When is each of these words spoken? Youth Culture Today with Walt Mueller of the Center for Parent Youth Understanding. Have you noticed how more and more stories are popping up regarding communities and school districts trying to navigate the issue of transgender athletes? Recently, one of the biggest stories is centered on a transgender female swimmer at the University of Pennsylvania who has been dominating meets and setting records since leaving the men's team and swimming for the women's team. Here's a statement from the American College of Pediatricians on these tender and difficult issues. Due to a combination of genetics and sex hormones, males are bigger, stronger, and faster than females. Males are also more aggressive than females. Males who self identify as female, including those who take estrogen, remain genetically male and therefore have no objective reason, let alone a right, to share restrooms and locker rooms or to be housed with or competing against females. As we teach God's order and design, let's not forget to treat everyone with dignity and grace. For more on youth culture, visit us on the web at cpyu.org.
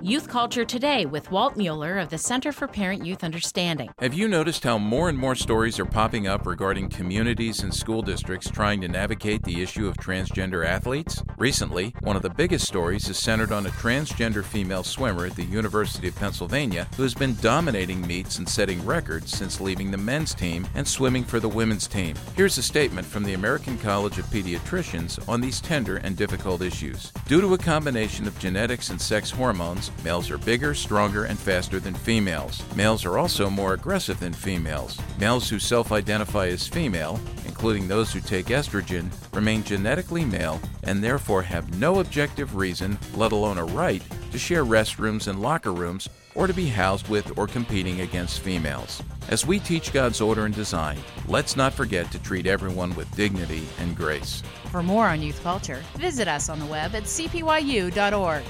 Youth 0.00 0.28
Culture 0.28 0.64
Today 0.64 1.06
with 1.06 1.32
Walt 1.32 1.56
Mueller 1.56 1.98
of 1.98 2.08
the 2.08 2.18
Center 2.18 2.52
for 2.52 2.68
Parent 2.68 3.04
Youth 3.04 3.24
Understanding. 3.24 3.90
Have 3.98 4.14
you 4.14 4.28
noticed 4.28 4.62
how 4.62 4.78
more 4.78 5.08
and 5.08 5.18
more 5.18 5.34
stories 5.34 5.80
are 5.80 5.84
popping 5.84 6.28
up 6.28 6.46
regarding 6.46 6.88
communities 6.88 7.64
and 7.64 7.74
school 7.74 8.00
districts 8.00 8.48
trying 8.48 8.80
to 8.82 8.88
navigate 8.88 9.42
the 9.42 9.60
issue 9.60 9.88
of 9.88 9.96
transgender 9.96 10.64
athletes? 10.64 11.20
Recently, 11.36 11.94
one 12.00 12.14
of 12.14 12.22
the 12.22 12.30
biggest 12.30 12.68
stories 12.68 13.08
is 13.08 13.18
centered 13.18 13.50
on 13.50 13.66
a 13.66 13.70
transgender 13.70 14.44
female 14.44 14.84
swimmer 14.84 15.26
at 15.26 15.34
the 15.34 15.44
University 15.44 16.06
of 16.06 16.14
Pennsylvania 16.14 16.86
who 16.96 17.02
has 17.02 17.14
been 17.14 17.34
dominating 17.40 18.06
meets 18.06 18.38
and 18.38 18.48
setting 18.48 18.84
records 18.86 19.36
since 19.36 19.60
leaving 19.60 19.90
the 19.90 19.96
men's 19.96 20.32
team 20.32 20.68
and 20.76 20.86
swimming 20.86 21.24
for 21.24 21.40
the 21.40 21.48
women's 21.48 21.88
team. 21.88 22.14
Here's 22.36 22.56
a 22.56 22.62
statement 22.62 23.06
from 23.06 23.24
the 23.24 23.34
American 23.34 23.76
College 23.78 24.18
of 24.18 24.26
Pediatricians 24.26 25.28
on 25.28 25.40
these 25.40 25.60
tender 25.60 25.96
and 25.96 26.16
difficult 26.16 26.62
issues. 26.62 27.10
Due 27.26 27.40
to 27.40 27.54
a 27.54 27.58
combination 27.58 28.28
of 28.28 28.38
genetics 28.38 28.90
and 28.90 29.00
sex 29.00 29.30
hormones, 29.30 29.87
males 30.04 30.30
are 30.30 30.38
bigger, 30.38 30.74
stronger, 30.74 31.24
and 31.24 31.38
faster 31.38 31.80
than 31.80 31.94
females. 31.94 32.62
Males 32.74 33.04
are 33.04 33.18
also 33.18 33.48
more 33.50 33.74
aggressive 33.74 34.18
than 34.20 34.32
females. 34.32 34.98
Males 35.18 35.48
who 35.48 35.58
self 35.58 35.92
identify 35.92 36.48
as 36.48 36.66
female, 36.66 37.20
including 37.46 37.88
those 37.88 38.12
who 38.12 38.20
take 38.20 38.46
estrogen, 38.46 39.10
remain 39.34 39.62
genetically 39.62 40.24
male 40.24 40.60
and 40.84 41.02
therefore 41.02 41.42
have 41.42 41.78
no 41.78 42.00
objective 42.00 42.54
reason, 42.54 42.98
let 43.14 43.32
alone 43.32 43.58
a 43.58 43.64
right, 43.64 44.02
to 44.30 44.38
share 44.38 44.64
restrooms 44.64 45.28
and 45.28 45.42
locker 45.42 45.72
rooms 45.72 46.08
or 46.34 46.46
to 46.46 46.54
be 46.54 46.68
housed 46.68 47.08
with 47.08 47.36
or 47.36 47.46
competing 47.48 48.02
against 48.02 48.40
females. 48.40 49.02
As 49.28 49.44
we 49.44 49.58
teach 49.58 49.92
God's 49.92 50.20
order 50.20 50.46
and 50.46 50.54
design, 50.54 50.98
let's 51.26 51.56
not 51.56 51.74
forget 51.74 52.10
to 52.12 52.18
treat 52.20 52.46
everyone 52.46 52.94
with 52.94 53.14
dignity 53.16 53.66
and 53.78 53.96
grace. 53.96 54.42
For 54.70 54.82
more 54.82 55.06
on 55.06 55.20
youth 55.20 55.42
culture, 55.42 55.82
visit 55.96 56.28
us 56.28 56.48
on 56.48 56.60
the 56.60 56.66
web 56.66 56.94
at 56.94 57.04
cpyu.org. 57.04 58.44